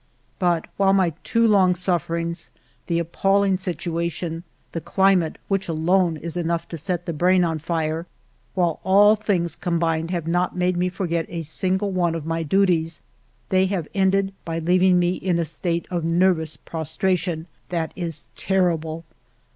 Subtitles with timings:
[0.39, 2.49] "But while my too long sufferings,
[2.87, 8.07] the appalling situation, the climate, which alone is enough to set the brain on fire,—
[8.55, 12.47] while all things combined have not made me forget a single one of my 262
[12.47, 15.85] FIVE YEARS OF MY LIFE duties, they have ended by leaving me in a state
[15.91, 19.05] of nervous prostration that is terrible.